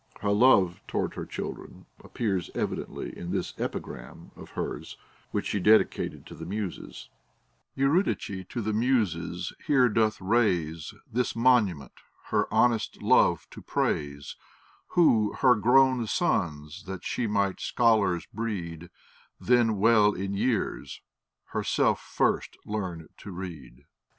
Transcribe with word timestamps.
Her 0.21 0.31
love 0.31 0.81
towards 0.87 1.13
her 1.13 1.27
children 1.27 1.85
appears 1.99 2.49
evidently 2.55 3.15
in 3.15 3.29
this 3.29 3.53
Epigram 3.59 4.31
of 4.35 4.49
hers, 4.49 4.97
which 5.29 5.45
she 5.45 5.59
dedi 5.61 5.85
cated 5.85 6.25
to 6.25 6.33
the 6.33 6.47
Muses:— 6.47 7.09
Eurydice 7.75 8.47
to 8.49 8.61
the 8.63 8.73
Muses 8.73 9.53
here 9.67 9.89
doth 9.89 10.19
raise 10.19 10.95
This 11.13 11.35
monument, 11.35 11.91
her 12.31 12.51
honest 12.51 13.03
love 13.03 13.45
to 13.51 13.61
praise; 13.61 14.35
Who 14.97 15.33
her 15.33 15.53
grown 15.53 16.07
sons 16.07 16.85
that 16.85 17.03
she 17.03 17.27
might 17.27 17.57
sciiolars 17.57 18.25
breed, 18.33 18.89
Then 19.39 19.77
well 19.77 20.13
in 20.13 20.33
yeais, 20.33 21.01
heraelf 21.53 21.99
first 21.99 22.57
learned 22.65 23.09
to 23.19 23.29
read. 23.29 23.85